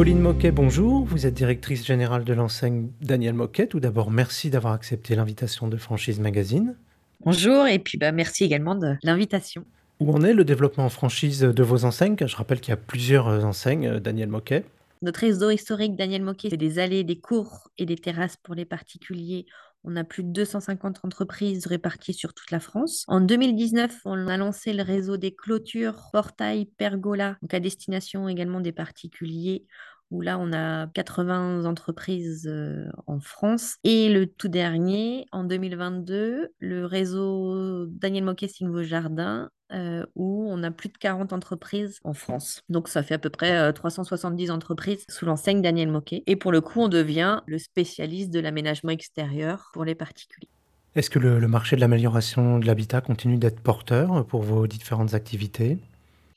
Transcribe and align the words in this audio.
Pauline 0.00 0.20
Moquet, 0.20 0.50
bonjour. 0.50 1.04
Vous 1.04 1.26
êtes 1.26 1.34
directrice 1.34 1.84
générale 1.84 2.24
de 2.24 2.32
l'enseigne 2.32 2.88
Daniel 3.02 3.34
Moquet. 3.34 3.66
Tout 3.66 3.80
d'abord, 3.80 4.10
merci 4.10 4.48
d'avoir 4.48 4.72
accepté 4.72 5.14
l'invitation 5.14 5.68
de 5.68 5.76
Franchise 5.76 6.20
Magazine. 6.20 6.74
Bonjour 7.22 7.66
et 7.66 7.78
puis 7.78 7.98
bah, 7.98 8.10
merci 8.10 8.44
également 8.44 8.74
de 8.74 8.96
l'invitation. 9.02 9.66
Où 10.00 10.10
en 10.10 10.22
est 10.22 10.32
le 10.32 10.44
développement 10.44 10.86
en 10.86 10.88
franchise 10.88 11.40
de 11.40 11.62
vos 11.62 11.84
enseignes? 11.84 12.16
Je 12.18 12.34
rappelle 12.34 12.60
qu'il 12.60 12.70
y 12.70 12.72
a 12.72 12.78
plusieurs 12.78 13.28
euh, 13.28 13.42
enseignes 13.42 13.88
euh, 13.88 14.00
Daniel 14.00 14.30
Moquet. 14.30 14.64
Notre 15.02 15.20
réseau 15.20 15.50
historique 15.50 15.96
Daniel 15.96 16.22
Moquet, 16.22 16.48
c'est 16.48 16.56
des 16.56 16.78
allées, 16.78 17.04
des 17.04 17.20
cours 17.20 17.68
et 17.76 17.84
des 17.84 17.96
terrasses 17.96 18.38
pour 18.42 18.54
les 18.54 18.64
particuliers. 18.64 19.44
On 19.84 19.96
a 19.96 20.04
plus 20.04 20.22
de 20.22 20.28
250 20.28 21.00
entreprises 21.04 21.66
réparties 21.66 22.12
sur 22.12 22.34
toute 22.34 22.50
la 22.50 22.60
France. 22.60 23.04
En 23.08 23.20
2019, 23.20 24.00
on 24.04 24.28
a 24.28 24.36
lancé 24.36 24.74
le 24.74 24.82
réseau 24.82 25.16
des 25.16 25.34
clôtures, 25.34 25.96
portails, 26.12 26.66
pergolas, 26.66 27.36
donc 27.40 27.54
à 27.54 27.60
destination 27.60 28.28
également 28.28 28.60
des 28.60 28.72
particuliers 28.72 29.64
où 30.10 30.20
là, 30.20 30.38
on 30.38 30.52
a 30.52 30.88
80 30.88 31.64
entreprises 31.64 32.46
euh, 32.50 32.88
en 33.06 33.20
France. 33.20 33.76
Et 33.84 34.08
le 34.08 34.26
tout 34.26 34.48
dernier, 34.48 35.26
en 35.32 35.44
2022, 35.44 36.48
le 36.58 36.86
réseau 36.86 37.86
Daniel 37.86 38.24
Moquet 38.24 38.48
Signe 38.48 38.70
vos 38.70 38.82
jardins, 38.82 39.50
euh, 39.72 40.04
où 40.16 40.48
on 40.50 40.62
a 40.64 40.70
plus 40.72 40.88
de 40.88 40.98
40 40.98 41.32
entreprises 41.32 42.00
en 42.02 42.12
France. 42.12 42.62
Donc 42.68 42.88
ça 42.88 43.04
fait 43.04 43.14
à 43.14 43.18
peu 43.18 43.30
près 43.30 43.72
370 43.72 44.50
euh, 44.50 44.52
entreprises 44.52 45.04
sous 45.08 45.26
l'enseigne 45.26 45.62
Daniel 45.62 45.90
Moquet. 45.90 46.24
Et 46.26 46.34
pour 46.34 46.50
le 46.50 46.60
coup, 46.60 46.80
on 46.80 46.88
devient 46.88 47.40
le 47.46 47.58
spécialiste 47.58 48.30
de 48.30 48.40
l'aménagement 48.40 48.90
extérieur 48.90 49.70
pour 49.72 49.84
les 49.84 49.94
particuliers. 49.94 50.48
Est-ce 50.96 51.08
que 51.08 51.20
le 51.20 51.46
marché 51.46 51.76
de 51.76 51.80
l'amélioration 51.80 52.58
de 52.58 52.66
l'habitat 52.66 53.00
continue 53.00 53.38
d'être 53.38 53.60
porteur 53.60 54.26
pour 54.26 54.42
vos 54.42 54.66
différentes 54.66 55.14
activités? 55.14 55.78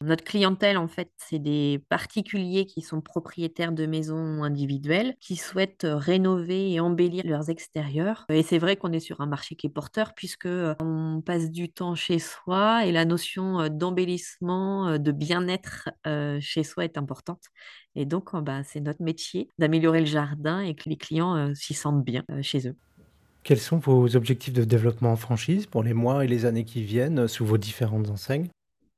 Notre 0.03 0.23
clientèle, 0.23 0.77
en 0.77 0.87
fait, 0.87 1.11
c'est 1.17 1.39
des 1.39 1.83
particuliers 1.89 2.65
qui 2.65 2.81
sont 2.81 3.01
propriétaires 3.01 3.71
de 3.71 3.85
maisons 3.85 4.43
individuelles, 4.43 5.15
qui 5.19 5.35
souhaitent 5.35 5.87
rénover 5.89 6.71
et 6.71 6.79
embellir 6.79 7.23
leurs 7.25 7.49
extérieurs. 7.49 8.25
Et 8.29 8.43
c'est 8.43 8.57
vrai 8.57 8.75
qu'on 8.75 8.91
est 8.91 8.99
sur 8.99 9.21
un 9.21 9.25
marché 9.25 9.55
qui 9.55 9.67
est 9.67 9.69
porteur 9.69 10.13
puisque 10.15 10.47
on 10.79 11.21
passe 11.25 11.49
du 11.49 11.71
temps 11.71 11.95
chez 11.95 12.19
soi 12.19 12.85
et 12.85 12.91
la 12.91 13.05
notion 13.05 13.67
d'embellissement, 13.69 14.97
de 14.97 15.11
bien-être 15.11 15.89
chez 16.39 16.63
soi 16.63 16.85
est 16.85 16.97
importante. 16.97 17.43
Et 17.95 18.05
donc, 18.05 18.35
bah, 18.35 18.63
c'est 18.63 18.81
notre 18.81 19.03
métier 19.03 19.49
d'améliorer 19.59 19.99
le 19.99 20.05
jardin 20.05 20.59
et 20.59 20.75
que 20.75 20.89
les 20.89 20.97
clients 20.97 21.53
s'y 21.55 21.73
sentent 21.73 22.03
bien 22.03 22.23
chez 22.41 22.67
eux. 22.67 22.75
Quels 23.43 23.59
sont 23.59 23.77
vos 23.77 24.15
objectifs 24.15 24.53
de 24.53 24.63
développement 24.63 25.11
en 25.11 25.17
franchise 25.17 25.65
pour 25.65 25.83
les 25.83 25.93
mois 25.93 26.23
et 26.23 26.27
les 26.27 26.45
années 26.45 26.65
qui 26.65 26.83
viennent 26.83 27.27
sous 27.27 27.45
vos 27.45 27.57
différentes 27.57 28.09
enseignes? 28.09 28.47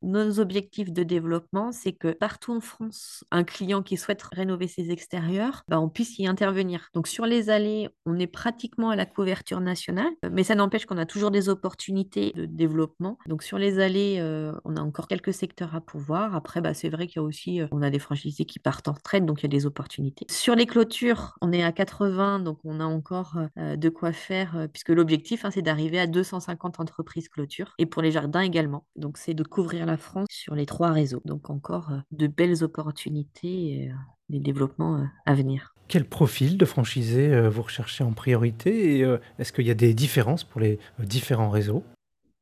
Nos 0.05 0.39
objectifs 0.39 0.91
de 0.91 1.03
développement, 1.03 1.71
c'est 1.71 1.93
que 1.93 2.11
partout 2.11 2.53
en 2.53 2.59
France, 2.61 3.23
un 3.31 3.43
client 3.43 3.81
qui 3.81 3.97
souhaite 3.97 4.21
rénover 4.21 4.67
ses 4.67 4.91
extérieurs, 4.91 5.63
bah, 5.67 5.79
on 5.79 5.89
puisse 5.89 6.17
y 6.19 6.27
intervenir. 6.27 6.89
Donc 6.93 7.07
sur 7.07 7.25
les 7.25 7.49
allées, 7.49 7.89
on 8.05 8.17
est 8.19 8.27
pratiquement 8.27 8.89
à 8.91 8.95
la 8.95 9.05
couverture 9.05 9.59
nationale, 9.59 10.11
mais 10.31 10.43
ça 10.43 10.55
n'empêche 10.55 10.85
qu'on 10.85 10.97
a 10.97 11.05
toujours 11.05 11.31
des 11.31 11.49
opportunités 11.49 12.31
de 12.35 12.45
développement. 12.45 13.17
Donc 13.27 13.43
sur 13.43 13.57
les 13.57 13.79
allées, 13.79 14.17
euh, 14.19 14.53
on 14.63 14.77
a 14.77 14.81
encore 14.81 15.07
quelques 15.07 15.33
secteurs 15.33 15.75
à 15.75 15.81
pouvoir. 15.81 16.35
Après, 16.35 16.61
bah, 16.61 16.73
c'est 16.73 16.89
vrai 16.89 17.07
qu'il 17.07 17.17
y 17.17 17.19
a 17.19 17.23
aussi, 17.23 17.61
euh, 17.61 17.67
on 17.71 17.81
a 17.81 17.89
des 17.89 17.99
franchisés 17.99 18.45
qui 18.45 18.59
partent 18.59 18.87
en 18.87 18.93
retraite, 18.93 19.25
donc 19.25 19.41
il 19.41 19.43
y 19.43 19.47
a 19.47 19.49
des 19.49 19.65
opportunités. 19.65 20.25
Sur 20.29 20.55
les 20.55 20.67
clôtures, 20.67 21.35
on 21.41 21.51
est 21.51 21.63
à 21.63 21.71
80, 21.71 22.39
donc 22.39 22.59
on 22.63 22.79
a 22.79 22.85
encore 22.85 23.37
euh, 23.57 23.75
de 23.75 23.89
quoi 23.89 24.11
faire, 24.11 24.67
puisque 24.71 24.89
l'objectif, 24.89 25.45
hein, 25.45 25.51
c'est 25.51 25.61
d'arriver 25.61 25.99
à 25.99 26.07
250 26.07 26.79
entreprises 26.79 27.29
clôtures, 27.29 27.73
et 27.79 27.85
pour 27.85 28.01
les 28.01 28.11
jardins 28.11 28.41
également. 28.41 28.85
Donc 28.95 29.17
c'est 29.17 29.33
de 29.33 29.43
couvrir 29.43 29.85
la 29.85 29.94
France 29.97 30.27
sur 30.29 30.55
les 30.55 30.65
trois 30.65 30.91
réseaux. 30.91 31.21
Donc 31.25 31.49
encore 31.49 31.91
euh, 31.91 31.99
de 32.11 32.27
belles 32.27 32.63
opportunités 32.63 33.69
et 33.69 33.89
euh, 33.89 33.95
des 34.29 34.39
développements 34.39 34.97
euh, 34.97 35.05
à 35.25 35.33
venir. 35.33 35.73
Quel 35.87 36.05
profil 36.05 36.57
de 36.57 36.65
franchisé 36.65 37.47
vous 37.47 37.61
recherchez 37.61 38.03
en 38.03 38.11
priorité 38.11 38.97
et 38.97 39.17
est-ce 39.37 39.53
qu'il 39.53 39.67
y 39.67 39.69
a 39.69 39.75
des 39.75 39.93
différences 39.93 40.43
pour 40.43 40.59
les 40.59 40.79
différents 40.97 41.51
réseaux? 41.51 41.83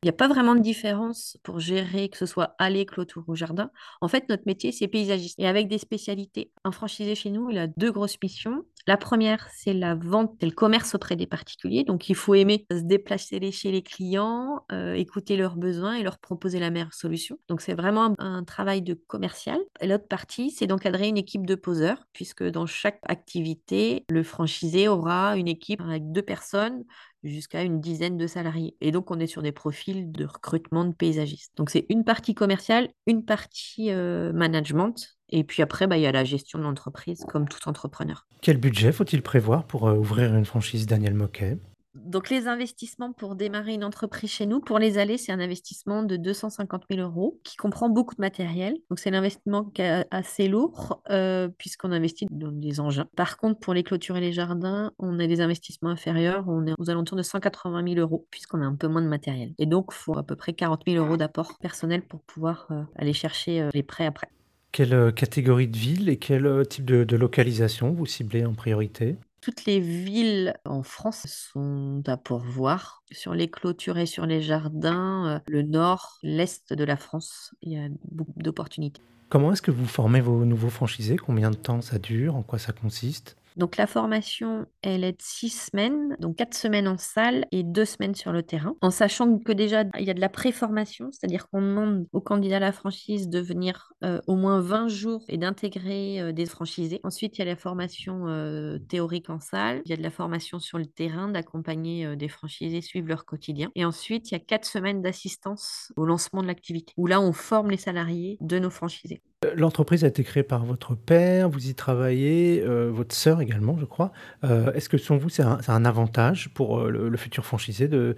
Il 0.04 0.08
n'y 0.08 0.10
a 0.10 0.14
pas 0.14 0.28
vraiment 0.28 0.56
de 0.56 0.60
différence 0.60 1.38
pour 1.44 1.60
gérer 1.60 2.10
que 2.10 2.18
ce 2.18 2.26
soit 2.26 2.56
allée, 2.60 2.86
clôture 2.86 3.24
ou 3.28 3.36
jardin. 3.36 3.72
En 4.02 4.10
fait, 4.10 4.28
notre 4.28 4.44
métier, 4.46 4.74
c'est 4.74 4.90
paysagiste. 4.90 5.40
Et 5.40 5.48
avec 5.48 5.70
des 5.70 5.78
spécialités, 5.78 6.52
un 6.66 6.74
franchisé 6.74 7.16
chez 7.16 7.30
nous, 7.30 7.50
il 7.50 7.58
a 7.58 7.68
deux 7.68 7.90
grosses 7.90 8.18
missions. 8.22 8.66
La 8.86 8.98
première, 8.98 9.48
c'est 9.56 9.74
la 9.74 9.96
vente 9.96 10.36
et 10.42 10.46
le 10.46 10.52
commerce 10.52 10.94
auprès 10.94 11.16
des 11.16 11.26
particuliers. 11.26 11.86
Donc, 11.86 12.10
il 12.10 12.16
faut 12.16 12.36
aimer 12.36 12.66
se 12.70 12.84
déplacer 12.84 13.40
chez 13.52 13.72
les 13.72 13.82
clients, 13.82 14.66
euh, 14.74 14.94
écouter 14.94 15.38
leurs 15.38 15.56
besoins 15.56 15.96
et 15.96 16.04
leur 16.04 16.18
proposer 16.18 16.60
la 16.60 16.70
meilleure 16.70 16.94
solution. 16.94 17.38
Donc, 17.48 17.62
c'est 17.62 17.76
vraiment 17.76 18.14
un, 18.20 18.44
travail 18.44 18.82
de 18.82 18.94
commercial. 18.94 19.58
L'autre 19.82 20.08
partie, 20.08 20.52
c'est 20.52 20.68
d'encadrer 20.68 21.08
une 21.08 21.18
équipe 21.18 21.46
de 21.46 21.56
poseurs, 21.56 22.06
puisque 22.12 22.44
dans 22.44 22.66
chaque 22.66 23.00
activité, 23.08 24.04
le 24.10 24.22
franchisé 24.22 24.90
aura 24.90 25.38
une 25.38 25.48
équipe 25.48 25.80
avec 25.80 26.12
deux 26.12 26.22
personnes, 26.22 26.84
jusqu'à 27.24 27.64
une 27.64 27.80
dizaine 27.80 28.18
de 28.18 28.28
salariés. 28.28 28.76
Et 28.82 28.92
donc, 28.92 29.12
on 29.12 29.20
est 29.20 29.28
sur 29.28 29.42
des 29.42 29.52
profils 29.52 30.12
de 30.12 30.26
recrutement 30.26 30.86
de 30.86 30.94
paysagistes. 30.94 31.54
Donc, 31.56 31.70
c'est 31.70 31.86
une 31.90 32.04
partie 32.04 32.36
commerciale, 32.36 32.90
une 33.08 33.24
partie 33.24 33.92
euh, 33.92 34.34
management. 34.34 35.16
Et 35.36 35.44
puis 35.44 35.64
après, 35.64 35.88
bah, 35.88 35.98
il 35.98 36.02
y 36.02 36.06
a 36.06 36.12
la 36.12 36.24
gestion 36.24 36.60
de 36.60 36.64
l'entreprise, 36.64 37.26
comme 37.28 37.50
tout 37.50 37.68
entrepreneur. 37.68 38.28
Quel 38.42 38.58
budget 38.58 38.92
faut-il 38.92 39.24
prévoir 39.24 39.66
pour 39.66 39.88
euh, 39.88 39.96
ouvrir 39.96 40.36
une 40.36 40.46
franchise 40.46 40.86
Daniel 40.86 41.16
Moquet? 41.16 41.58
Donc, 41.96 42.30
les 42.30 42.48
investissements 42.48 43.14
pour 43.14 43.36
démarrer 43.36 43.74
une 43.74 43.84
entreprise 43.84 44.30
chez 44.30 44.46
nous, 44.46 44.60
pour 44.60 44.78
les 44.78 45.00
aller, 45.00 45.18
c'est 45.18 45.32
un 45.32 45.40
investissement 45.40 46.04
de 46.04 46.18
250 46.18 46.84
000 46.90 47.02
euros 47.02 47.40
qui 47.44 47.56
comprend 47.56 47.90
beaucoup 47.90 48.14
de 48.14 48.22
matériel. 48.22 48.76
Donc, 48.92 49.00
c'est 49.00 49.10
l'investissement 49.10 49.72
assez 50.12 50.48
lourd 50.48 51.02
euh, 51.10 51.50
puisqu'on 51.58 51.92
investit 51.92 52.28
dans 52.30 52.52
des 52.52 52.80
engins. 52.80 53.08
Par 53.16 53.38
contre, 53.38 53.60
pour 53.60 53.74
les 53.74 53.84
clôtures 53.84 54.18
et 54.18 54.22
les 54.22 54.34
jardins, 54.34 54.92
on 55.00 55.20
a 55.20 55.26
des 55.26 55.42
investissements 55.42 55.90
inférieurs. 55.90 56.46
On 56.48 56.68
est 56.68 56.74
aux 56.78 56.92
alentours 56.92 57.18
de 57.18 57.24
180 57.24 57.84
000 57.88 58.00
euros 58.00 58.28
puisqu'on 58.30 58.62
a 58.62 58.66
un 58.66 58.76
peu 58.76 58.88
moins 58.88 59.02
de 59.02 59.10
matériel. 59.10 59.54
Et 59.58 59.66
donc, 59.66 59.88
il 59.92 59.96
faut 59.96 60.18
à 60.18 60.24
peu 60.24 60.36
près 60.36 60.54
40 60.54 60.84
000 60.88 61.04
euros 61.04 61.18
d'apport 61.18 61.58
personnel 61.60 62.04
pour 62.04 62.22
pouvoir 62.22 62.68
euh, 62.70 62.84
aller 62.96 63.14
chercher 63.14 63.62
euh, 63.62 63.70
les 63.74 63.84
prêts 63.84 64.06
après. 64.06 64.30
Quelle 64.74 65.14
catégorie 65.14 65.68
de 65.68 65.78
ville 65.78 66.10
et 66.10 66.18
quel 66.18 66.68
type 66.68 66.86
de 66.86 67.16
localisation 67.16 67.94
vous 67.94 68.08
ciblez 68.08 68.44
en 68.44 68.56
priorité? 68.56 69.18
Toutes 69.40 69.66
les 69.66 69.80
villes 69.80 70.56
en 70.66 70.82
France 70.82 71.28
sont 71.28 72.02
à 72.08 72.18
pourvoir. 72.18 73.04
Sur 73.12 73.36
les 73.36 73.52
clôtures 73.52 74.00
et 74.00 74.08
sur 74.08 74.26
les 74.26 74.42
jardins, 74.42 75.36
euh, 75.36 75.40
le 75.48 75.62
nord, 75.62 76.18
l'est 76.24 76.74
de 76.74 76.84
la 76.84 76.98
France, 76.98 77.54
il 77.62 77.74
y 77.74 77.78
a 77.78 77.88
beaucoup 78.10 78.42
d'opportunités. 78.42 79.02
Comment 79.30 79.52
est-ce 79.52 79.62
que 79.62 79.70
vous 79.70 79.86
formez 79.86 80.22
vos 80.22 80.44
nouveaux 80.44 80.70
franchisés? 80.70 81.18
Combien 81.18 81.52
de 81.52 81.56
temps 81.56 81.82
ça 81.82 82.00
dure? 82.00 82.36
En 82.36 82.42
quoi 82.42 82.58
ça 82.58 82.72
consiste? 82.74 83.38
Donc 83.58 83.78
la 83.78 83.88
formation, 83.88 84.66
elle 84.82 85.04
est 85.04 85.14
de 85.14 85.22
six 85.22 85.50
semaines, 85.50 86.16
donc 86.20 86.38
quatre 86.38 86.56
semaines 86.56 86.88
en 86.88 86.98
salle 86.98 87.46
et 87.52 87.64
deux 87.64 87.86
semaines 87.86 88.16
sur 88.16 88.32
le 88.32 88.44
terrain, 88.44 88.76
en 88.82 88.92
sachant 88.92 89.38
que 89.40 89.52
déjà 89.52 89.84
il 90.00 90.06
y 90.06 90.10
a 90.10 90.14
de 90.14 90.22
la 90.22 90.30
préformation, 90.30 91.10
c'est-à-dire 91.12 91.50
qu'on 91.50 91.62
demande 91.62 92.08
aux 92.14 92.22
candidats 92.22 92.58
à 92.58 92.60
la 92.60 92.72
franchise 92.72 93.30
de 93.30 93.40
venir 93.40 93.94
euh, 94.04 94.20
au 94.28 94.36
moins 94.36 94.60
20 94.60 94.88
jours 94.88 95.24
et 95.28 95.38
d'intégrer 95.38 96.22
euh, 96.22 96.32
des 96.32 96.46
franchisés. 96.46 97.00
Ensuite, 97.04 97.38
il 97.38 97.40
y 97.40 97.42
a 97.42 97.46
la 97.46 97.56
formation 97.56 98.28
euh, 98.28 98.80
théorique 98.80 99.30
en 99.30 99.40
salle, 99.40 99.82
il 99.86 99.92
y 99.92 99.94
a 99.94 99.98
de 99.98 100.04
la 100.04 100.12
formation 100.12 100.60
sur 100.60 100.78
le 100.78 100.86
terrain, 100.86 101.30
d'accompagner 101.30 102.16
des 102.16 102.28
franchisés, 102.28 102.82
suivre 102.82 103.08
leur 103.08 103.26
quotidien. 103.26 103.72
Et 103.76 103.86
ensuite, 103.86 104.32
il 104.32 104.34
y 104.34 104.38
a 104.38 104.40
quatre 104.40 104.66
semaines 104.66 105.02
d'assistance 105.02 105.92
au 105.96 106.06
lancement 106.06 106.42
de 106.42 106.48
l'activité, 106.48 106.94
où 106.98 107.08
là, 107.08 107.22
on 107.22 107.34
forme 107.34 107.72
les 107.72 107.78
salariés 107.78 108.38
de 108.42 108.60
nos 108.60 108.70
franchisés. 108.70 109.22
L'entreprise 109.56 110.04
a 110.04 110.08
été 110.08 110.24
créée 110.24 110.44
par 110.44 110.66
votre 110.66 110.96
père, 110.96 111.50
vous 111.50 111.68
y 111.68 111.76
travaillez, 111.76 112.62
euh, 112.64 112.90
votre 112.92 113.16
sœur 113.16 113.42
également, 113.42 113.78
je 113.78 113.86
crois. 113.86 114.12
Euh, 114.44 114.72
est-ce 114.74 114.90
que 114.90 114.98
selon 114.98 115.18
vous, 115.18 115.30
c'est 115.30 115.44
un, 115.44 115.86
avantage 115.86 116.50
pour 116.54 116.80
euh, 116.80 116.90
le, 116.90 117.18
futur 117.18 117.46
franchisé 117.46 117.88
de, 117.88 118.16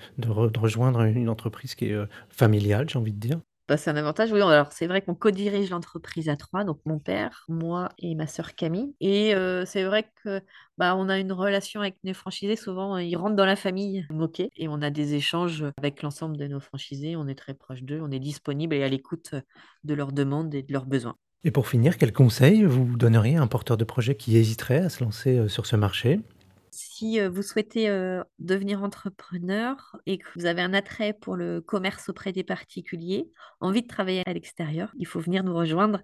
rejoindre 0.58 1.02
une 1.02 1.30
entreprise 1.30 1.76
qui 1.76 1.86
est 1.86 1.98
familiale, 2.30 2.90
j'ai 2.90 3.00
envie 3.00 3.14
de 3.14 3.20
dire? 3.20 3.40
Bah, 3.68 3.78
c'est 3.78 3.90
un 3.90 3.96
avantage, 3.96 4.32
oui. 4.32 4.42
Alors, 4.42 4.72
c'est 4.72 4.88
vrai 4.88 5.02
qu'on 5.02 5.16
co-dirige 5.16 5.70
l'entreprise 5.70 6.30
à 6.30 6.36
trois, 6.36 6.64
donc 6.64 6.80
mon 6.86 7.00
père, 7.00 7.46
moi 7.50 7.90
et 7.98 8.16
ma 8.16 8.28
sœur 8.28 8.56
Camille. 8.56 8.96
Et 9.00 9.34
c'est 9.66 9.84
vrai 9.84 10.10
que 10.24 10.42
bah, 10.78 10.96
on 10.96 11.10
a 11.10 11.18
une 11.20 11.32
relation 11.32 11.82
avec 11.82 11.98
nos 12.04 12.14
franchisés. 12.14 12.56
Souvent, 12.56 12.98
ils 12.98 13.16
rentrent 13.16 13.36
dans 13.36 13.46
la 13.46 13.56
famille 13.56 14.06
moquée 14.10 14.50
et 14.56 14.68
on 14.68 14.82
a 14.82 14.90
des 14.90 15.16
échanges 15.16 15.66
avec 15.78 16.02
l'ensemble 16.02 16.38
de 16.38 16.48
nos 16.48 16.60
franchisés. 16.60 17.16
On 17.16 17.28
est 17.28 17.36
très 17.36 17.54
proche 17.54 17.84
d'eux, 17.84 18.00
on 18.02 18.12
est 18.12 18.20
disponible 18.20 18.76
et 18.76 18.84
à 18.84 18.90
l'écoute 18.90 19.36
de 19.84 19.94
leurs 19.94 20.12
demandes 20.12 20.54
et 20.54 20.62
de 20.62 20.72
leurs 20.72 20.86
besoins. 20.86 21.16
Et 21.44 21.52
pour 21.52 21.68
finir, 21.68 21.98
quel 21.98 22.12
conseil 22.12 22.64
vous 22.64 22.98
donneriez 22.98 23.38
à 23.38 23.42
un 23.42 23.48
porteur 23.48 23.78
de 23.78 23.84
projet 23.84 24.16
qui 24.16 24.36
hésiterait 24.36 24.80
à 24.80 24.90
se 24.90 25.04
lancer 25.04 25.48
sur 25.48 25.66
ce 25.66 25.76
marché? 25.76 26.20
Si 26.76 27.20
vous 27.20 27.42
souhaitez 27.42 27.88
devenir 28.40 28.84
entrepreneur 28.84 29.98
et 30.06 30.18
que 30.18 30.26
vous 30.36 30.46
avez 30.46 30.62
un 30.62 30.74
attrait 30.74 31.14
pour 31.14 31.36
le 31.36 31.62
commerce 31.62 32.10
auprès 32.10 32.32
des 32.32 32.44
particuliers, 32.44 33.32
envie 33.62 33.82
de 33.82 33.88
travailler 33.88 34.24
à 34.26 34.34
l'extérieur, 34.34 34.92
il 34.98 35.08
faut 35.08 35.20
venir 35.20 35.44
nous 35.44 35.56
rejoindre 35.56 36.02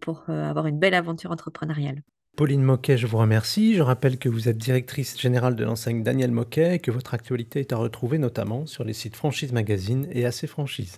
pour 0.00 0.28
avoir 0.28 0.66
une 0.66 0.78
belle 0.78 0.94
aventure 0.94 1.30
entrepreneuriale. 1.30 2.02
Pauline 2.38 2.62
Moquet, 2.62 2.96
je 2.96 3.08
vous 3.08 3.18
remercie. 3.18 3.74
Je 3.74 3.82
rappelle 3.82 4.16
que 4.16 4.28
vous 4.28 4.48
êtes 4.48 4.58
directrice 4.58 5.20
générale 5.20 5.56
de 5.56 5.64
l'enseigne 5.64 6.04
Daniel 6.04 6.30
Moquet 6.30 6.76
et 6.76 6.78
que 6.78 6.92
votre 6.92 7.14
actualité 7.14 7.58
est 7.58 7.72
à 7.72 7.76
retrouver 7.76 8.18
notamment 8.18 8.64
sur 8.64 8.84
les 8.84 8.92
sites 8.92 9.16
Franchise 9.16 9.52
Magazine 9.52 10.06
et 10.12 10.24
AC 10.24 10.46
Franchise. 10.46 10.96